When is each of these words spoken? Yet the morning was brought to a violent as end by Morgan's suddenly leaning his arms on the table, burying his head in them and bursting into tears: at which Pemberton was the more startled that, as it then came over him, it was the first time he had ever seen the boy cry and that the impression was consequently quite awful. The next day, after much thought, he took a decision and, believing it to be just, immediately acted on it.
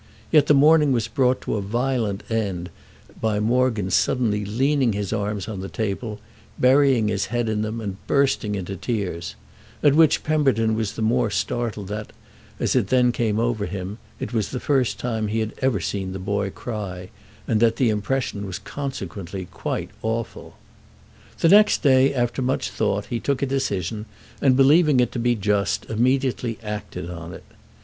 Yet 0.31 0.47
the 0.47 0.55
morning 0.55 0.91
was 0.93 1.07
brought 1.07 1.41
to 1.41 1.57
a 1.57 1.61
violent 1.61 2.23
as 2.27 2.35
end 2.35 2.69
by 3.21 3.39
Morgan's 3.39 3.93
suddenly 3.93 4.43
leaning 4.43 4.93
his 4.93 5.13
arms 5.13 5.47
on 5.47 5.59
the 5.59 5.69
table, 5.69 6.19
burying 6.57 7.07
his 7.09 7.27
head 7.27 7.47
in 7.47 7.61
them 7.61 7.79
and 7.79 7.97
bursting 8.07 8.55
into 8.55 8.75
tears: 8.75 9.35
at 9.83 9.93
which 9.93 10.23
Pemberton 10.23 10.73
was 10.73 10.93
the 10.93 11.03
more 11.03 11.29
startled 11.29 11.87
that, 11.89 12.13
as 12.59 12.75
it 12.75 12.87
then 12.87 13.11
came 13.11 13.37
over 13.37 13.67
him, 13.67 13.99
it 14.19 14.33
was 14.33 14.49
the 14.49 14.59
first 14.59 14.97
time 14.97 15.27
he 15.27 15.37
had 15.39 15.53
ever 15.59 15.79
seen 15.79 16.13
the 16.13 16.17
boy 16.17 16.49
cry 16.49 17.11
and 17.47 17.59
that 17.59 17.75
the 17.75 17.91
impression 17.91 18.47
was 18.47 18.57
consequently 18.57 19.45
quite 19.51 19.91
awful. 20.01 20.57
The 21.41 21.49
next 21.49 21.83
day, 21.83 22.11
after 22.11 22.41
much 22.41 22.71
thought, 22.71 23.05
he 23.05 23.19
took 23.19 23.43
a 23.43 23.45
decision 23.45 24.07
and, 24.41 24.57
believing 24.57 24.99
it 24.99 25.11
to 25.11 25.19
be 25.19 25.35
just, 25.35 25.85
immediately 25.91 26.57
acted 26.63 27.07
on 27.07 27.35
it. 27.35 27.43